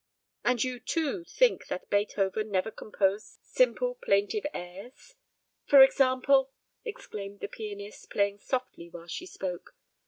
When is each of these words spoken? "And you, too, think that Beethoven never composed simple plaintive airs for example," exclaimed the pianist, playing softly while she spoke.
"And 0.43 0.63
you, 0.63 0.79
too, 0.79 1.25
think 1.25 1.67
that 1.67 1.91
Beethoven 1.91 2.49
never 2.49 2.71
composed 2.71 3.37
simple 3.43 3.99
plaintive 4.03 4.47
airs 4.51 5.13
for 5.67 5.83
example," 5.83 6.51
exclaimed 6.83 7.39
the 7.39 7.47
pianist, 7.47 8.09
playing 8.09 8.39
softly 8.39 8.89
while 8.89 9.05
she 9.05 9.27
spoke. 9.27 9.75